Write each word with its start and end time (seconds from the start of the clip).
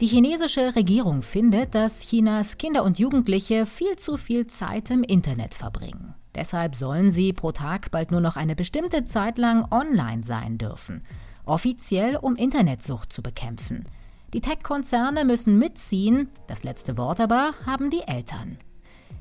Die 0.00 0.06
chinesische 0.06 0.74
Regierung 0.76 1.20
findet, 1.20 1.74
dass 1.74 2.08
Chinas 2.08 2.56
Kinder 2.56 2.84
und 2.84 2.98
Jugendliche 2.98 3.66
viel 3.66 3.96
zu 3.96 4.16
viel 4.16 4.46
Zeit 4.46 4.90
im 4.90 5.02
Internet 5.02 5.52
verbringen. 5.52 6.14
Deshalb 6.34 6.74
sollen 6.74 7.10
sie 7.10 7.34
pro 7.34 7.52
Tag 7.52 7.90
bald 7.90 8.10
nur 8.10 8.22
noch 8.22 8.36
eine 8.36 8.56
bestimmte 8.56 9.04
Zeit 9.04 9.36
lang 9.36 9.70
online 9.70 10.22
sein 10.22 10.56
dürfen. 10.56 11.02
Offiziell, 11.44 12.16
um 12.16 12.34
Internetsucht 12.34 13.12
zu 13.12 13.22
bekämpfen. 13.22 13.84
Die 14.32 14.40
Tech-Konzerne 14.40 15.26
müssen 15.26 15.58
mitziehen, 15.58 16.30
das 16.46 16.64
letzte 16.64 16.96
Wort 16.96 17.20
aber 17.20 17.50
haben 17.66 17.90
die 17.90 18.06
Eltern. 18.06 18.56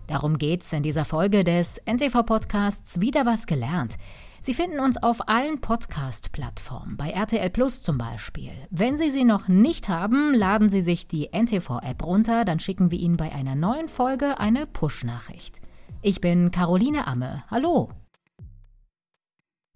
Darum 0.07 0.37
geht's 0.37 0.71
in 0.71 0.83
dieser 0.83 1.03
Folge 1.03 1.43
des 1.43 1.81
NTV-Podcasts 1.85 3.01
Wieder 3.01 3.25
was 3.25 3.47
gelernt. 3.47 3.97
Sie 4.41 4.53
finden 4.53 4.79
uns 4.79 4.95
auf 5.01 5.27
allen 5.27 5.59
Podcast-Plattformen, 5.59 6.95
bei 6.95 7.09
RTL 7.09 7.49
Plus 7.49 7.83
zum 7.83 7.97
Beispiel. 7.97 8.51
Wenn 8.69 8.97
Sie 8.97 9.09
sie 9.09 9.25
noch 9.25 9.49
nicht 9.49 9.89
haben, 9.89 10.33
laden 10.33 10.69
Sie 10.69 10.79
sich 10.79 11.07
die 11.07 11.29
NTV-App 11.33 12.05
runter, 12.05 12.45
dann 12.45 12.59
schicken 12.59 12.89
wir 12.89 12.99
Ihnen 12.99 13.17
bei 13.17 13.33
einer 13.33 13.55
neuen 13.55 13.89
Folge 13.89 14.39
eine 14.39 14.65
Push-Nachricht. 14.65 15.59
Ich 16.01 16.21
bin 16.21 16.51
Caroline 16.51 17.05
Amme. 17.05 17.43
Hallo! 17.51 17.89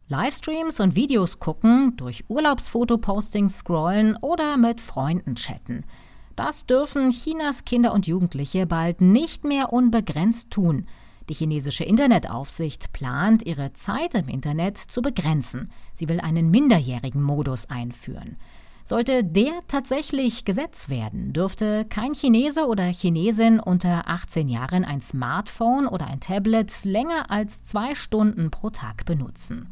Livestreams 0.08 0.80
und 0.80 0.95
Videos 0.95 1.39
gucken, 1.39 1.98
durch 1.98 2.23
Urlaubsfotopostings 2.30 3.59
scrollen 3.59 4.16
oder 4.22 4.55
mit 4.55 4.80
Freunden 4.80 5.36
chatten. 5.36 5.84
Das 6.38 6.66
dürfen 6.66 7.09
Chinas 7.09 7.66
Kinder 7.66 7.94
und 7.94 8.08
Jugendliche 8.08 8.66
bald 8.66 9.02
nicht 9.02 9.44
mehr 9.44 9.73
unbegrenzt 9.73 10.52
tun. 10.52 10.86
Die 11.30 11.34
chinesische 11.34 11.84
Internetaufsicht 11.84 12.91
plant, 12.91 13.45
ihre 13.45 13.73
Zeit 13.73 14.16
im 14.16 14.27
Internet 14.27 14.77
zu 14.77 15.02
begrenzen. 15.02 15.70
Sie 15.94 16.09
will 16.09 16.20
einen 16.20 16.52
minderjährigen 16.52 17.22
Modus 17.22 17.70
einführen. 17.70 18.38
Sollte 18.86 19.23
der 19.23 19.54
tatsächlich 19.70 20.44
Gesetz 20.44 20.90
werden, 20.90 21.31
dürfte 21.31 21.86
kein 21.86 22.14
Chinese 22.14 22.66
oder 22.67 22.84
Chinesin 22.84 23.62
unter 23.62 24.09
18 24.09 24.50
Jahren 24.50 24.84
ein 24.84 25.02
Smartphone 25.02 25.88
oder 25.88 26.08
ein 26.08 26.20
Tablet 26.20 26.84
länger 26.84 27.31
als 27.31 27.64
zwei 27.64 27.95
Stunden 27.95 28.52
pro 28.52 28.72
Tag 28.72 29.06
benutzen. 29.06 29.69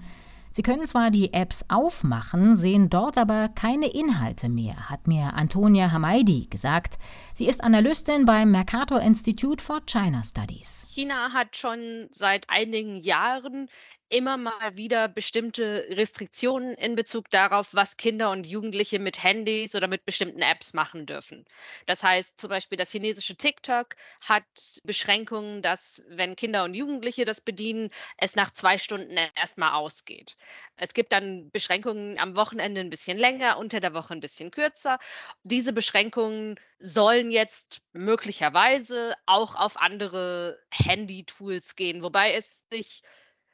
Sie 0.54 0.64
können 0.64 0.86
zwar 0.86 1.12
die 1.12 1.34
Apps 1.34 1.64
aufmachen, 1.70 2.58
sehen 2.58 2.90
dort 2.90 3.18
aber 3.18 3.48
keine 3.48 3.88
Inhalte 3.88 4.50
mehr, 4.50 4.90
hat 4.90 5.08
mir 5.08 5.34
Antonia 5.34 5.92
Hamaidi 5.92 6.48
gesagt. 6.50 6.98
Sie 7.34 7.48
ist 7.48 7.64
Analystin 7.64 8.26
beim 8.26 8.52
Mercator 8.52 9.00
Institute 9.00 9.64
for 9.64 9.82
China 9.86 10.22
Studies. 10.24 10.86
China 10.90 11.32
hat 11.34 11.56
schon 11.56 12.08
seit 12.12 12.50
einigen 12.50 12.98
Jahren 12.98 13.70
immer 14.12 14.36
mal 14.36 14.76
wieder 14.76 15.08
bestimmte 15.08 15.86
Restriktionen 15.90 16.74
in 16.76 16.96
Bezug 16.96 17.30
darauf, 17.30 17.74
was 17.74 17.96
Kinder 17.96 18.30
und 18.32 18.46
Jugendliche 18.46 19.00
mit 19.00 19.24
Handys 19.24 19.74
oder 19.74 19.88
mit 19.88 20.06
bestimmten 20.06 20.42
Apps 20.42 20.74
machen 20.74 21.06
dürfen. 21.06 21.46
Das 21.86 22.04
heißt 22.04 22.40
zum 22.40 22.50
Beispiel, 22.50 22.78
das 22.78 22.92
chinesische 22.92 23.36
TikTok 23.36 23.96
hat 24.22 24.44
Beschränkungen, 24.84 25.62
dass 25.62 26.04
wenn 26.10 26.36
Kinder 26.36 26.66
und 26.66 26.74
Jugendliche 26.74 27.24
das 27.24 27.40
bedienen, 27.40 27.90
es 28.18 28.36
nach 28.36 28.52
zwei 28.52 28.78
Stunden 28.78 29.18
erstmal 29.36 29.74
ausgeht. 29.74 30.36
Es 30.76 30.94
gibt 30.94 31.14
dann 31.14 31.50
Beschränkungen 31.52 32.20
am 32.20 32.36
Wochenende 32.36 32.82
ein 32.82 32.90
bisschen 32.90 33.18
länger, 33.18 33.58
unter 33.58 33.80
der 33.80 33.94
Woche 33.94 34.14
ein 34.14 34.20
bisschen 34.20 34.52
kürzer. 34.52 35.00
Diese 35.44 35.72
Beschränkungen 35.72 36.60
sollen 36.80 37.32
jetzt 37.32 37.82
möglicherweise 37.94 39.16
auch 39.26 39.56
auf 39.56 39.78
andere 39.78 40.60
Handy-Tools 40.72 41.76
gehen, 41.78 42.04
wobei 42.04 42.34
es 42.34 42.66
sich 42.70 43.04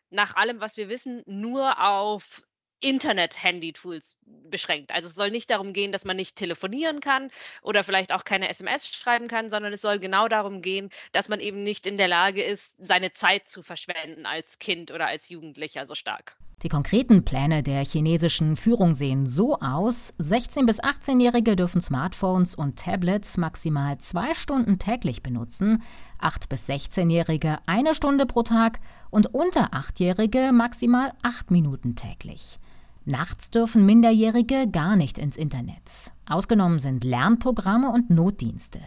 nach 0.10 0.36
allem, 0.36 0.60
was 0.60 0.78
wir 0.78 0.90
wissen, 0.90 1.24
nur 1.26 1.80
auf 1.84 2.44
Internet-Handy-Tools 2.80 4.18
beschränkt. 4.50 4.92
Also 4.92 5.08
es 5.08 5.16
soll 5.16 5.32
nicht 5.32 5.50
darum 5.50 5.74
gehen, 5.74 5.92
dass 5.92 6.06
man 6.06 6.16
nicht 6.16 6.36
telefonieren 6.36 7.02
kann 7.02 7.32
oder 7.64 7.84
vielleicht 7.84 8.12
auch 8.12 8.24
keine 8.24 8.50
SMS 8.50 8.88
schreiben 8.88 9.28
kann, 9.28 9.50
sondern 9.50 9.74
es 9.74 9.82
soll 9.82 9.98
genau 9.98 10.28
darum 10.28 10.62
gehen, 10.62 10.90
dass 11.12 11.28
man 11.28 11.40
eben 11.40 11.64
nicht 11.64 11.88
in 11.88 11.98
der 11.98 12.08
Lage 12.08 12.44
ist, 12.44 12.78
seine 12.80 13.12
Zeit 13.14 13.48
zu 13.48 13.64
verschwenden 13.64 14.26
als 14.26 14.60
Kind 14.60 14.92
oder 14.92 15.08
als 15.08 15.30
Jugendlicher 15.30 15.86
so 15.86 15.96
stark. 15.96 16.38
Die 16.64 16.70
konkreten 16.70 17.24
Pläne 17.24 17.62
der 17.62 17.86
chinesischen 17.86 18.56
Führung 18.56 18.96
sehen 18.96 19.28
so 19.28 19.60
aus, 19.60 20.16
16- 20.20 20.66
bis 20.66 20.82
18-Jährige 20.82 21.56
dürfen 21.56 21.82
Smartphones 21.82 22.56
und 22.56 22.80
Tablets 22.80 23.38
maximal 23.38 24.00
zwei 24.00 24.34
Stunden 24.34 24.80
täglich 24.80 25.22
benutzen, 25.22 25.84
8- 26.20 26.50
bis 26.50 26.68
16-Jährige 26.68 27.60
eine 27.68 27.94
Stunde 27.94 28.26
pro 28.26 28.42
Tag 28.42 28.80
und 29.12 29.36
unter 29.36 29.72
8-Jährige 29.76 30.52
maximal 30.52 31.14
acht 31.22 31.52
Minuten 31.52 31.94
täglich. 31.96 32.58
Nachts 33.06 33.52
dürfen 33.52 33.86
Minderjährige 33.86 34.68
gar 34.68 34.96
nicht 34.96 35.20
ins 35.20 35.38
Internet. 35.38 36.12
Ausgenommen 36.28 36.80
sind 36.80 37.04
Lernprogramme 37.04 37.92
und 37.92 38.10
Notdienste. 38.10 38.80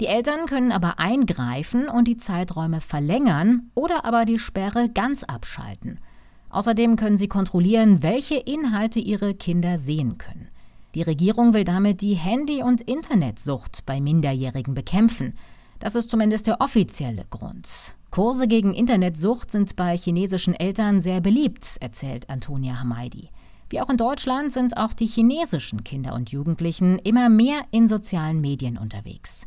Die 0.00 0.06
Eltern 0.06 0.46
können 0.46 0.70
aber 0.70 1.00
eingreifen 1.00 1.88
und 1.88 2.06
die 2.06 2.18
Zeiträume 2.18 2.80
verlängern 2.80 3.72
oder 3.74 4.04
aber 4.04 4.24
die 4.26 4.38
Sperre 4.38 4.88
ganz 4.88 5.24
abschalten– 5.24 5.98
Außerdem 6.50 6.96
können 6.96 7.18
sie 7.18 7.28
kontrollieren, 7.28 8.02
welche 8.02 8.36
Inhalte 8.36 9.00
ihre 9.00 9.34
Kinder 9.34 9.78
sehen 9.78 10.18
können. 10.18 10.48
Die 10.94 11.02
Regierung 11.02 11.54
will 11.54 11.64
damit 11.64 12.00
die 12.00 12.14
Handy- 12.14 12.62
und 12.62 12.80
Internetsucht 12.80 13.86
bei 13.86 14.00
Minderjährigen 14.00 14.74
bekämpfen. 14.74 15.34
Das 15.78 15.94
ist 15.94 16.10
zumindest 16.10 16.48
der 16.48 16.60
offizielle 16.60 17.24
Grund. 17.30 17.94
Kurse 18.10 18.48
gegen 18.48 18.74
Internetsucht 18.74 19.52
sind 19.52 19.76
bei 19.76 19.96
chinesischen 19.96 20.54
Eltern 20.54 21.00
sehr 21.00 21.20
beliebt, 21.20 21.76
erzählt 21.80 22.28
Antonia 22.28 22.80
Hamaidi. 22.80 23.30
Wie 23.70 23.80
auch 23.80 23.88
in 23.88 23.96
Deutschland 23.96 24.52
sind 24.52 24.76
auch 24.76 24.92
die 24.92 25.06
chinesischen 25.06 25.84
Kinder 25.84 26.14
und 26.14 26.30
Jugendlichen 26.30 26.98
immer 26.98 27.28
mehr 27.28 27.62
in 27.70 27.86
sozialen 27.86 28.40
Medien 28.40 28.76
unterwegs. 28.76 29.46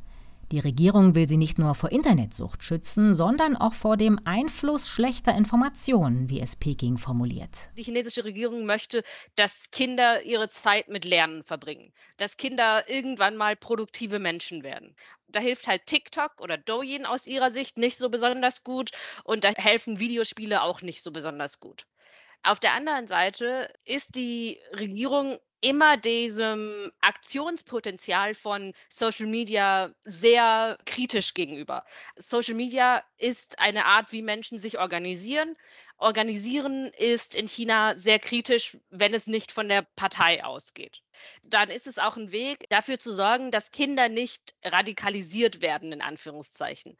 Die 0.54 0.60
Regierung 0.60 1.16
will 1.16 1.28
sie 1.28 1.38
nicht 1.38 1.58
nur 1.58 1.74
vor 1.74 1.92
Internetsucht 1.92 2.64
schützen, 2.64 3.16
sondern 3.16 3.58
auch 3.58 3.74
vor 3.74 3.98
dem 3.98 4.20
Einfluss 4.24 4.88
schlechter 4.88 5.34
Informationen, 5.34 6.30
wie 6.30 6.40
es 6.40 6.56
Peking 6.56 6.98
formuliert. 6.98 7.72
Die 7.76 7.82
chinesische 7.82 8.24
Regierung 8.24 8.68
möchte, 8.68 9.02
dass 9.36 9.72
Kinder 9.72 10.22
ihre 10.22 10.50
Zeit 10.50 10.90
mit 10.90 11.06
Lernen 11.06 11.44
verbringen, 11.44 11.92
dass 12.18 12.38
Kinder 12.38 12.88
irgendwann 12.88 13.36
mal 13.36 13.56
produktive 13.56 14.20
Menschen 14.20 14.62
werden. 14.62 14.96
Da 15.28 15.40
hilft 15.40 15.66
halt 15.66 15.88
TikTok 15.88 16.40
oder 16.40 16.60
Douyin 16.60 17.08
aus 17.08 17.26
ihrer 17.26 17.50
Sicht 17.50 17.80
nicht 17.80 17.98
so 17.98 18.10
besonders 18.10 18.64
gut 18.64 18.92
und 19.24 19.46
da 19.46 19.54
helfen 19.56 19.98
Videospiele 19.98 20.62
auch 20.62 20.84
nicht 20.84 21.02
so 21.02 21.10
besonders 21.10 21.62
gut. 21.62 21.88
Auf 22.44 22.60
der 22.60 22.74
anderen 22.74 23.08
Seite 23.08 23.74
ist 23.86 24.16
die 24.16 24.60
Regierung 24.72 25.40
immer 25.64 25.96
diesem 25.96 26.92
Aktionspotenzial 27.00 28.36
von 28.36 28.74
Social 28.90 29.28
Media 29.28 29.94
sehr 30.04 30.78
kritisch 30.86 31.34
gegenüber. 31.34 31.86
Social 32.18 32.54
Media 32.54 33.04
ist 33.18 33.60
eine 33.60 33.86
Art, 33.86 34.12
wie 34.12 34.22
Menschen 34.22 34.58
sich 34.58 34.78
organisieren. 34.78 35.56
Organisieren 35.98 36.92
ist 36.98 37.34
in 37.34 37.48
China 37.48 37.98
sehr 37.98 38.20
kritisch, 38.20 38.78
wenn 38.90 39.14
es 39.14 39.26
nicht 39.28 39.54
von 39.54 39.70
der 39.70 39.84
Partei 39.96 40.44
ausgeht. 40.44 41.02
Dann 41.44 41.70
ist 41.70 41.88
es 41.88 41.98
auch 41.98 42.18
ein 42.18 42.34
Weg, 42.34 42.70
dafür 42.70 43.00
zu 43.00 43.14
sorgen, 43.14 43.50
dass 43.50 43.72
Kinder 43.72 44.10
nicht 44.10 44.56
radikalisiert 44.64 45.62
werden, 45.62 45.94
in 45.94 46.02
Anführungszeichen. 46.02 46.98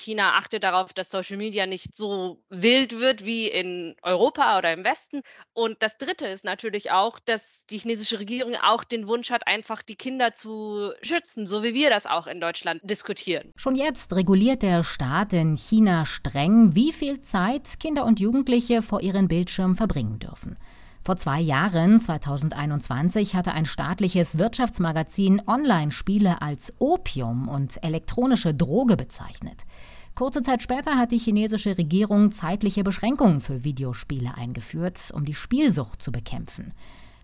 China 0.00 0.36
achtet 0.36 0.64
darauf, 0.64 0.92
dass 0.92 1.10
Social 1.10 1.36
Media 1.36 1.66
nicht 1.66 1.94
so 1.94 2.42
wild 2.48 2.98
wird 2.98 3.24
wie 3.24 3.48
in 3.48 3.94
Europa 4.02 4.58
oder 4.58 4.72
im 4.72 4.84
Westen. 4.84 5.22
Und 5.52 5.82
das 5.82 5.98
Dritte 5.98 6.26
ist 6.26 6.44
natürlich 6.44 6.90
auch, 6.90 7.18
dass 7.18 7.66
die 7.66 7.78
chinesische 7.78 8.18
Regierung 8.18 8.54
auch 8.62 8.84
den 8.84 9.06
Wunsch 9.08 9.30
hat, 9.30 9.46
einfach 9.46 9.82
die 9.82 9.96
Kinder 9.96 10.32
zu 10.32 10.92
schützen, 11.02 11.46
so 11.46 11.62
wie 11.62 11.74
wir 11.74 11.90
das 11.90 12.06
auch 12.06 12.26
in 12.26 12.40
Deutschland 12.40 12.80
diskutieren. 12.82 13.52
Schon 13.56 13.76
jetzt 13.76 14.14
reguliert 14.14 14.62
der 14.62 14.82
Staat 14.82 15.32
in 15.32 15.56
China 15.56 16.06
streng, 16.06 16.74
wie 16.74 16.92
viel 16.92 17.20
Zeit 17.20 17.78
Kinder 17.78 18.04
und 18.04 18.20
Jugendliche 18.20 18.82
vor 18.82 19.00
ihren 19.00 19.28
Bildschirmen 19.28 19.76
verbringen 19.76 20.18
dürfen. 20.18 20.56
Vor 21.02 21.16
zwei 21.16 21.40
Jahren, 21.40 21.98
2021, 21.98 23.34
hatte 23.34 23.52
ein 23.52 23.64
staatliches 23.64 24.36
Wirtschaftsmagazin 24.36 25.40
Online-Spiele 25.46 26.42
als 26.42 26.74
Opium 26.78 27.48
und 27.48 27.82
elektronische 27.82 28.52
Droge 28.52 28.96
bezeichnet. 28.96 29.64
Kurze 30.14 30.42
Zeit 30.42 30.62
später 30.62 30.98
hat 30.98 31.12
die 31.12 31.18
chinesische 31.18 31.78
Regierung 31.78 32.32
zeitliche 32.32 32.84
Beschränkungen 32.84 33.40
für 33.40 33.64
Videospiele 33.64 34.34
eingeführt, 34.36 35.10
um 35.14 35.24
die 35.24 35.34
Spielsucht 35.34 36.02
zu 36.02 36.12
bekämpfen. 36.12 36.74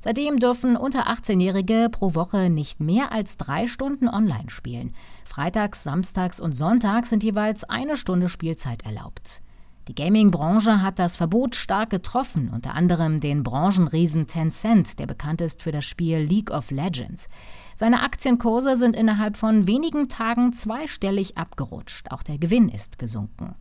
Seitdem 0.00 0.38
dürfen 0.38 0.76
unter 0.76 1.08
18-Jährige 1.08 1.88
pro 1.90 2.14
Woche 2.14 2.48
nicht 2.48 2.80
mehr 2.80 3.12
als 3.12 3.36
drei 3.36 3.66
Stunden 3.66 4.08
online 4.08 4.48
spielen. 4.48 4.94
Freitags, 5.24 5.82
samstags 5.82 6.40
und 6.40 6.54
sonntags 6.54 7.10
sind 7.10 7.22
jeweils 7.22 7.64
eine 7.64 7.96
Stunde 7.96 8.30
Spielzeit 8.30 8.84
erlaubt. 8.86 9.42
Die 9.88 9.94
Gaming-Branche 9.94 10.82
hat 10.82 10.98
das 10.98 11.14
Verbot 11.14 11.54
stark 11.54 11.90
getroffen, 11.90 12.50
unter 12.52 12.74
anderem 12.74 13.20
den 13.20 13.44
Branchenriesen 13.44 14.26
Tencent, 14.26 14.98
der 14.98 15.06
bekannt 15.06 15.40
ist 15.40 15.62
für 15.62 15.70
das 15.70 15.84
Spiel 15.84 16.18
League 16.18 16.50
of 16.50 16.72
Legends. 16.72 17.28
Seine 17.76 18.02
Aktienkurse 18.02 18.74
sind 18.74 18.96
innerhalb 18.96 19.36
von 19.36 19.68
wenigen 19.68 20.08
Tagen 20.08 20.52
zweistellig 20.52 21.36
abgerutscht, 21.36 22.10
auch 22.10 22.24
der 22.24 22.38
Gewinn 22.38 22.68
ist 22.68 22.98
gesunken. 22.98 23.54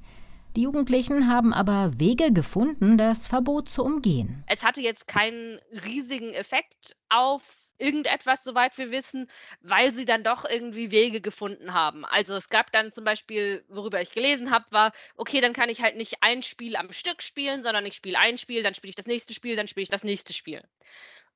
Die 0.56 0.62
Jugendlichen 0.62 1.28
haben 1.28 1.54
aber 1.54 2.00
Wege 2.00 2.32
gefunden, 2.32 2.98
das 2.98 3.28
Verbot 3.28 3.70
zu 3.70 3.84
umgehen. 3.84 4.44
Es 4.48 4.66
hatte 4.66 4.82
jetzt 4.82 5.08
keinen 5.08 5.60
riesigen 5.86 6.30
Effekt 6.30 6.96
auf 7.10 7.65
irgendetwas, 7.78 8.44
soweit 8.44 8.78
wir 8.78 8.92
wissen, 8.92 9.30
weil 9.62 9.94
sie 9.94 10.06
dann 10.06 10.24
doch 10.24 10.46
irgendwie 10.46 10.92
Wege 10.92 11.22
gefunden 11.22 11.74
haben. 11.74 12.06
Also 12.06 12.36
es 12.36 12.50
gab 12.50 12.72
dann 12.72 12.92
zum 12.92 13.04
Beispiel, 13.04 13.64
worüber 13.68 14.02
ich 14.02 14.12
gelesen 14.12 14.52
habe, 14.52 14.66
war, 14.72 14.92
okay, 15.16 15.42
dann 15.42 15.54
kann 15.54 15.70
ich 15.70 15.82
halt 15.82 15.96
nicht 15.96 16.18
ein 16.22 16.44
Spiel 16.44 16.76
am 16.76 16.94
Stück 16.94 17.22
spielen, 17.22 17.64
sondern 17.64 17.86
ich 17.86 17.96
spiele 17.96 18.20
ein 18.20 18.38
Spiel, 18.38 18.64
dann 18.64 18.76
spiele 18.76 18.90
ich 18.90 18.96
das 18.96 19.08
nächste 19.08 19.34
Spiel, 19.34 19.56
dann 19.56 19.68
spiele 19.68 19.84
ich 19.84 19.90
das 19.90 20.04
nächste 20.04 20.34
Spiel. 20.34 20.64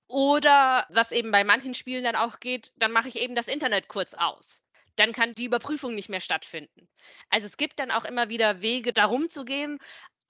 Oder 0.08 0.88
was 0.90 1.12
eben 1.12 1.30
bei 1.30 1.44
manchen 1.44 1.76
Spielen 1.76 2.04
dann 2.04 2.16
auch 2.16 2.40
geht, 2.40 2.72
dann 2.78 2.92
mache 2.92 3.10
ich 3.10 3.20
eben 3.20 3.36
das 3.36 3.48
Internet 3.48 3.88
kurz 3.88 4.16
aus. 4.16 4.66
Dann 4.96 5.14
kann 5.14 5.36
die 5.36 5.46
Überprüfung 5.46 5.94
nicht 5.94 6.10
mehr 6.10 6.20
stattfinden. 6.20 6.90
Also 7.30 7.46
es 7.46 7.58
gibt 7.58 7.80
dann 7.80 7.92
auch 7.92 8.06
immer 8.06 8.28
wieder 8.28 8.62
Wege, 8.62 8.92
darum 8.92 9.30
zu 9.30 9.46
gehen. 9.46 9.80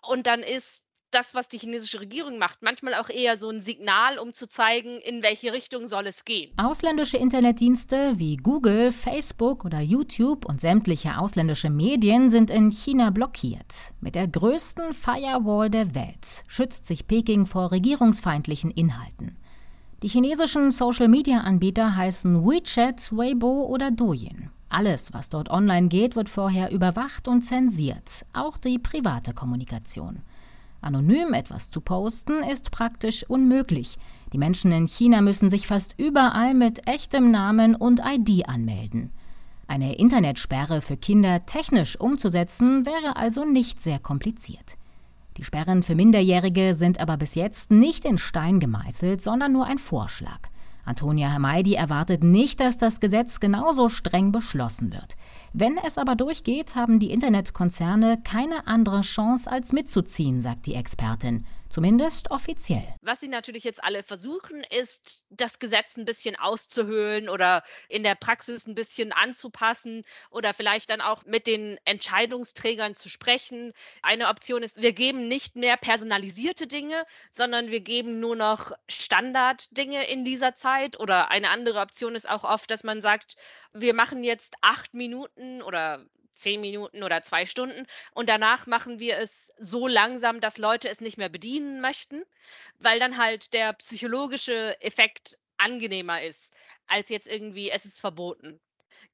Und 0.02 0.28
dann 0.28 0.44
ist 0.44 0.89
das, 1.12 1.36
was 1.36 1.50
die 1.50 1.58
chinesische 1.58 2.00
Regierung 2.00 2.38
macht, 2.38 2.62
manchmal 2.62 2.96
auch 2.96 3.10
eher 3.10 3.38
so 3.38 3.50
ein 3.50 3.60
Signal, 3.60 4.18
um 4.20 4.34
zu 4.34 4.48
zeigen, 4.48 5.00
in 5.02 5.24
welche 5.24 5.54
Richtung 5.54 5.88
soll 5.88 6.08
es 6.08 6.26
gehen. 6.26 6.52
Ausländische 6.58 7.18
Internetdienste 7.18 8.14
wie 8.18 8.38
Google, 8.38 8.92
Facebook 8.92 9.66
oder 9.66 9.80
YouTube 9.80 10.46
und 10.46 10.62
sämtliche 10.62 11.18
ausländische 11.18 11.70
Medien 11.70 12.30
sind 12.30 12.52
in 12.52 12.72
China 12.72 13.10
blockiert. 13.10 13.94
Mit 14.02 14.16
der 14.16 14.28
größten 14.28 14.94
Firewall 14.94 15.70
der 15.70 15.96
Welt 15.96 16.44
schützt 16.48 16.86
sich 16.88 17.08
Peking 17.08 17.46
vor 17.46 17.72
regierungsfeindlichen 17.72 18.72
Inhalten. 18.72 19.38
Die 20.02 20.08
chinesischen 20.08 20.72
Social-Media-Anbieter 20.72 21.96
heißen 21.96 22.46
WeChat, 22.46 23.12
Weibo 23.12 23.66
oder 23.66 23.92
Douyin. 23.92 24.50
Alles, 24.70 25.12
was 25.14 25.30
dort 25.30 25.50
online 25.50 25.88
geht, 25.88 26.16
wird 26.16 26.30
vorher 26.30 26.72
überwacht 26.72 27.28
und 27.28 27.42
zensiert, 27.42 28.26
auch 28.34 28.58
die 28.58 28.78
private 28.78 29.34
Kommunikation. 29.34 30.22
Anonym 30.82 31.34
etwas 31.34 31.70
zu 31.70 31.82
posten 31.82 32.44
ist 32.44 32.72
praktisch 32.72 33.24
unmöglich. 33.28 33.98
Die 34.32 34.38
Menschen 34.38 34.72
in 34.72 34.88
China 34.88 35.22
müssen 35.22 35.50
sich 35.50 35.68
fast 35.68 35.94
überall 35.98 36.54
mit 36.54 36.88
echtem 36.88 37.32
Namen 37.32 37.76
und 37.76 38.02
ID 38.06 38.48
anmelden. 38.48 39.12
Eine 39.68 39.96
Internetsperre 39.96 40.82
für 40.82 40.98
Kinder 40.98 41.46
technisch 41.46 42.00
umzusetzen 42.00 42.86
wäre 42.86 43.18
also 43.18 43.46
nicht 43.46 43.82
sehr 43.82 44.00
kompliziert. 44.00 44.78
Die 45.38 45.44
Sperren 45.44 45.84
für 45.84 45.96
Minderjährige 45.96 46.74
sind 46.74 47.00
aber 47.00 47.18
bis 47.18 47.36
jetzt 47.36 47.72
nicht 47.72 48.04
in 48.04 48.18
Stein 48.18 48.60
gemeißelt, 48.60 49.22
sondern 49.22 49.52
nur 49.52 49.66
ein 49.66 49.78
Vorschlag. 49.78 50.50
Antonia 50.90 51.30
Hermeidi 51.30 51.76
erwartet 51.76 52.24
nicht, 52.24 52.60
dass 52.60 52.78
das 52.78 53.00
Gesetz 53.00 53.40
genauso 53.40 53.90
streng 53.90 54.32
beschlossen 54.32 54.92
wird. 54.92 55.16
Wenn 55.54 55.78
es 55.86 56.00
aber 56.00 56.16
durchgeht, 56.16 56.76
haben 56.76 57.00
die 57.00 57.12
Internetkonzerne 57.12 58.20
keine 58.24 58.66
andere 58.66 59.02
Chance, 59.02 59.50
als 59.50 59.72
mitzuziehen, 59.72 60.42
sagt 60.42 60.66
die 60.66 60.74
Expertin. 60.74 61.46
Zumindest 61.70 62.32
offiziell. 62.32 62.96
Was 63.02 63.20
sie 63.20 63.28
natürlich 63.28 63.64
jetzt 63.64 63.84
alle 63.84 64.02
versuchen, 64.02 64.64
ist, 64.72 65.26
das 65.30 65.60
Gesetz 65.60 65.98
ein 65.98 66.06
bisschen 66.06 66.36
auszuhöhlen 66.36 67.30
oder 67.30 67.64
in 67.90 68.02
der 68.02 68.16
Praxis 68.16 68.66
ein 68.66 68.74
bisschen 68.74 69.12
anzupassen 69.12 70.04
oder 70.32 70.56
vielleicht 70.56 70.90
dann 70.90 71.00
auch 71.00 71.26
mit 71.26 71.46
den 71.46 71.78
Entscheidungsträgern 71.86 72.96
zu 72.96 73.08
sprechen. 73.08 73.74
Eine 74.02 74.30
Option 74.30 74.64
ist, 74.64 74.82
wir 74.82 74.94
geben 74.94 75.28
nicht 75.28 75.56
mehr 75.56 75.78
personalisierte 75.78 76.66
Dinge, 76.66 77.06
sondern 77.30 77.70
wir 77.70 77.82
geben 77.82 78.20
nur 78.20 78.36
noch 78.36 78.72
Standarddinge 78.88 80.08
in 80.08 80.26
dieser 80.26 80.56
Zeit. 80.56 81.00
Oder 81.00 81.30
eine 81.30 81.52
andere 81.52 81.82
Option 81.82 82.16
ist 82.16 82.28
auch 82.28 82.44
oft, 82.44 82.72
dass 82.72 82.84
man 82.84 83.02
sagt, 83.02 83.36
wir 83.74 83.94
machen 83.94 84.24
jetzt 84.24 84.56
acht 84.62 84.96
Minuten 84.96 85.62
oder 85.62 86.04
zehn 86.32 86.62
Minuten 86.62 87.04
oder 87.04 87.22
zwei 87.22 87.46
Stunden. 87.46 87.86
Und 88.14 88.30
danach 88.30 88.68
machen 88.68 89.00
wir 89.00 89.18
es 89.18 89.54
so 89.58 89.88
langsam, 89.88 90.40
dass 90.40 90.58
Leute 90.58 90.90
es 90.90 91.02
nicht 91.02 91.18
mehr 91.18 91.30
bedienen 91.30 91.82
möchten, 91.82 92.24
weil 92.80 93.00
dann 93.00 93.18
halt 93.18 93.54
der 93.54 93.74
psychologische 93.74 94.80
Effekt 94.82 95.38
angenehmer 95.58 96.22
ist, 96.24 96.54
als 96.88 97.10
jetzt 97.10 97.28
irgendwie, 97.28 97.70
es 97.70 97.86
ist 97.86 98.00
verboten. 98.00 98.60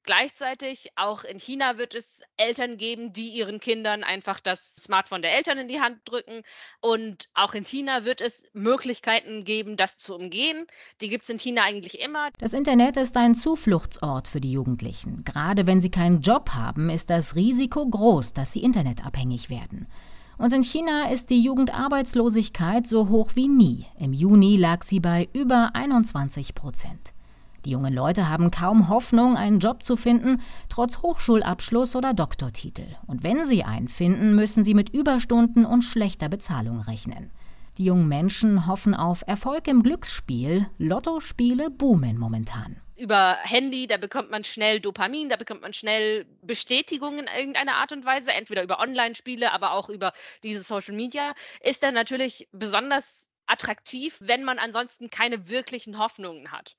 Gleichzeitig 0.06 0.92
auch 0.94 1.24
in 1.24 1.40
China 1.40 1.78
wird 1.78 1.92
es 1.92 2.22
Eltern 2.36 2.76
geben, 2.76 3.12
die 3.12 3.28
ihren 3.30 3.58
Kindern 3.58 4.04
einfach 4.04 4.38
das 4.38 4.76
Smartphone 4.76 5.20
der 5.20 5.36
Eltern 5.36 5.58
in 5.58 5.66
die 5.66 5.80
Hand 5.80 5.98
drücken. 6.04 6.42
Und 6.80 7.28
auch 7.34 7.54
in 7.54 7.64
China 7.64 8.04
wird 8.04 8.20
es 8.20 8.46
Möglichkeiten 8.52 9.42
geben, 9.42 9.76
das 9.76 9.98
zu 9.98 10.14
umgehen. 10.14 10.66
Die 11.00 11.08
gibt 11.08 11.24
es 11.24 11.30
in 11.30 11.40
China 11.40 11.64
eigentlich 11.64 12.00
immer. 12.00 12.30
Das 12.38 12.52
Internet 12.52 12.96
ist 12.96 13.16
ein 13.16 13.34
Zufluchtsort 13.34 14.28
für 14.28 14.40
die 14.40 14.52
Jugendlichen. 14.52 15.24
Gerade 15.24 15.66
wenn 15.66 15.80
sie 15.80 15.90
keinen 15.90 16.20
Job 16.20 16.50
haben, 16.50 16.88
ist 16.88 17.10
das 17.10 17.34
Risiko 17.34 17.84
groß, 17.84 18.32
dass 18.32 18.52
sie 18.52 18.62
internetabhängig 18.62 19.50
werden. 19.50 19.88
Und 20.38 20.52
in 20.52 20.62
China 20.62 21.10
ist 21.10 21.30
die 21.30 21.40
Jugendarbeitslosigkeit 21.40 22.86
so 22.86 23.08
hoch 23.08 23.32
wie 23.34 23.48
nie. 23.48 23.86
Im 23.98 24.12
Juni 24.12 24.56
lag 24.56 24.84
sie 24.84 25.00
bei 25.00 25.28
über 25.32 25.70
21 25.74 26.54
Prozent. 26.54 27.15
Die 27.66 27.72
jungen 27.72 27.92
Leute 27.92 28.28
haben 28.28 28.52
kaum 28.52 28.88
Hoffnung, 28.88 29.36
einen 29.36 29.58
Job 29.58 29.82
zu 29.82 29.96
finden, 29.96 30.40
trotz 30.68 30.98
Hochschulabschluss 30.98 31.96
oder 31.96 32.14
Doktortitel. 32.14 32.86
Und 33.08 33.24
wenn 33.24 33.44
sie 33.44 33.64
einen 33.64 33.88
finden, 33.88 34.36
müssen 34.36 34.62
sie 34.62 34.72
mit 34.72 34.90
Überstunden 34.90 35.66
und 35.66 35.82
schlechter 35.82 36.28
Bezahlung 36.28 36.78
rechnen. 36.78 37.32
Die 37.76 37.86
jungen 37.86 38.06
Menschen 38.06 38.68
hoffen 38.68 38.94
auf 38.94 39.24
Erfolg 39.26 39.66
im 39.66 39.82
Glücksspiel. 39.82 40.66
Lottospiele 40.78 41.70
boomen 41.70 42.18
momentan 42.18 42.76
über 42.98 43.36
Handy, 43.42 43.86
da 43.86 43.98
bekommt 43.98 44.30
man 44.30 44.42
schnell 44.42 44.80
Dopamin, 44.80 45.28
da 45.28 45.36
bekommt 45.36 45.60
man 45.60 45.74
schnell 45.74 46.24
Bestätigung 46.40 47.18
in 47.18 47.26
irgendeiner 47.26 47.74
Art 47.74 47.92
und 47.92 48.06
Weise, 48.06 48.32
entweder 48.32 48.62
über 48.62 48.80
Online-Spiele, 48.80 49.52
aber 49.52 49.72
auch 49.72 49.90
über 49.90 50.12
diese 50.42 50.62
Social 50.62 50.94
Media, 50.94 51.34
ist 51.60 51.82
dann 51.82 51.92
natürlich 51.92 52.48
besonders 52.52 53.28
attraktiv, 53.46 54.16
wenn 54.20 54.44
man 54.44 54.58
ansonsten 54.58 55.10
keine 55.10 55.48
wirklichen 55.48 55.98
Hoffnungen 55.98 56.52
hat. 56.52 56.76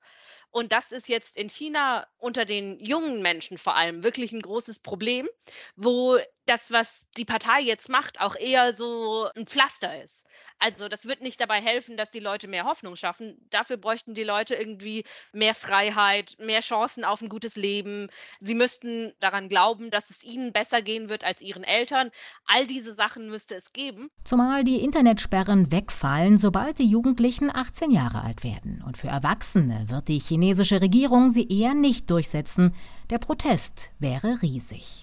Und 0.57 0.71
das 0.71 0.91
ist 0.91 1.07
jetzt 1.07 1.37
in 1.37 1.49
China 1.49 2.07
unter 2.17 2.43
den 2.43 2.79
jungen 2.79 3.21
Menschen 3.21 3.59
vor 3.59 3.75
allem 3.75 4.03
wirklich 4.03 4.31
ein 4.31 4.41
großes 4.41 4.79
Problem, 4.79 5.29
wo 5.75 6.17
das, 6.47 6.71
was 6.71 7.11
die 7.11 7.25
Partei 7.25 7.61
jetzt 7.61 7.89
macht, 7.89 8.19
auch 8.19 8.35
eher 8.35 8.73
so 8.73 9.29
ein 9.35 9.45
Pflaster 9.45 10.03
ist. 10.03 10.25
Also 10.59 10.87
das 10.87 11.05
wird 11.05 11.21
nicht 11.21 11.39
dabei 11.39 11.61
helfen, 11.61 11.97
dass 11.97 12.11
die 12.11 12.19
Leute 12.19 12.47
mehr 12.47 12.65
Hoffnung 12.65 12.95
schaffen. 12.95 13.37
Dafür 13.49 13.77
bräuchten 13.77 14.13
die 14.13 14.23
Leute 14.23 14.55
irgendwie 14.55 15.03
mehr 15.31 15.53
Freiheit, 15.53 16.35
mehr 16.39 16.61
Chancen 16.61 17.03
auf 17.03 17.21
ein 17.21 17.29
gutes 17.29 17.55
Leben. 17.55 18.07
Sie 18.39 18.55
müssten 18.55 19.13
daran 19.19 19.49
glauben, 19.49 19.91
dass 19.91 20.09
es 20.09 20.23
ihnen 20.23 20.53
besser 20.53 20.81
gehen 20.81 21.09
wird 21.09 21.23
als 21.23 21.41
ihren 21.41 21.63
Eltern. 21.63 22.09
All 22.45 22.65
diese 22.65 22.93
Sachen 22.93 23.29
müsste 23.29 23.55
es 23.55 23.71
geben. 23.71 24.09
Zumal 24.23 24.63
die 24.63 24.83
Internetsperren 24.83 25.71
wegfallen, 25.71 26.37
sobald 26.37 26.79
die 26.79 26.89
Jugendlichen 26.89 27.55
18 27.55 27.91
Jahre 27.91 28.21
alt 28.21 28.43
werden. 28.43 28.83
Und 28.85 28.97
für 28.97 29.07
Erwachsene 29.07 29.85
wird 29.89 30.07
die 30.07 30.19
chinesische 30.19 30.81
Regierung 30.81 31.29
sie 31.29 31.47
eher 31.47 31.75
nicht 31.75 32.09
durchsetzen. 32.09 32.73
Der 33.09 33.19
Protest 33.19 33.91
wäre 33.99 34.41
riesig. 34.41 35.01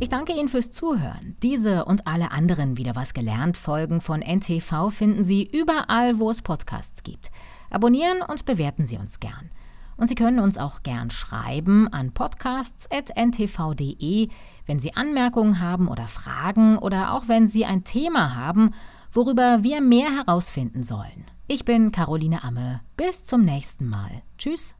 Ich 0.00 0.08
danke 0.08 0.32
Ihnen 0.32 0.48
fürs 0.48 0.70
Zuhören. 0.70 1.34
Diese 1.42 1.84
und 1.84 2.06
alle 2.06 2.30
anderen 2.30 2.76
wieder 2.76 2.94
was 2.94 3.14
gelernt 3.14 3.56
Folgen 3.56 4.00
von 4.00 4.20
NTV 4.20 4.90
finden 4.90 5.24
Sie 5.24 5.44
überall, 5.44 6.20
wo 6.20 6.30
es 6.30 6.40
Podcasts 6.40 7.02
gibt. 7.02 7.32
Abonnieren 7.68 8.22
und 8.22 8.44
bewerten 8.44 8.86
Sie 8.86 8.96
uns 8.96 9.18
gern. 9.18 9.50
Und 9.96 10.08
Sie 10.08 10.14
können 10.14 10.38
uns 10.38 10.56
auch 10.56 10.84
gern 10.84 11.10
schreiben 11.10 11.92
an 11.92 12.12
podcasts.ntv.de, 12.12 14.28
wenn 14.66 14.78
Sie 14.78 14.94
Anmerkungen 14.94 15.60
haben 15.60 15.88
oder 15.88 16.06
Fragen 16.06 16.78
oder 16.78 17.12
auch 17.12 17.26
wenn 17.26 17.48
Sie 17.48 17.64
ein 17.64 17.82
Thema 17.82 18.36
haben, 18.36 18.74
worüber 19.12 19.64
wir 19.64 19.80
mehr 19.80 20.14
herausfinden 20.14 20.84
sollen. 20.84 21.24
Ich 21.48 21.64
bin 21.64 21.90
Caroline 21.90 22.44
Amme. 22.44 22.82
Bis 22.96 23.24
zum 23.24 23.44
nächsten 23.44 23.88
Mal. 23.88 24.22
Tschüss. 24.38 24.77